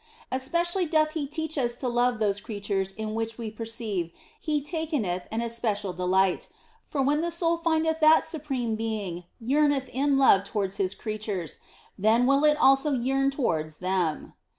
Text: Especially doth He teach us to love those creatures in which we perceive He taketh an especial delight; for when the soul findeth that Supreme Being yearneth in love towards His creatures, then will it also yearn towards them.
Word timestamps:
Especially 0.31 0.87
doth 0.87 1.11
He 1.11 1.27
teach 1.27 1.59
us 1.59 1.75
to 1.75 1.87
love 1.87 2.17
those 2.17 2.41
creatures 2.41 2.91
in 2.93 3.13
which 3.13 3.37
we 3.37 3.51
perceive 3.51 4.09
He 4.39 4.59
taketh 4.59 5.27
an 5.31 5.41
especial 5.41 5.93
delight; 5.93 6.49
for 6.83 7.03
when 7.03 7.21
the 7.21 7.29
soul 7.29 7.57
findeth 7.57 7.99
that 7.99 8.23
Supreme 8.23 8.75
Being 8.75 9.25
yearneth 9.39 9.89
in 9.93 10.17
love 10.17 10.43
towards 10.43 10.77
His 10.77 10.95
creatures, 10.95 11.59
then 11.99 12.25
will 12.25 12.43
it 12.45 12.57
also 12.57 12.93
yearn 12.93 13.29
towards 13.29 13.77
them. 13.77 14.33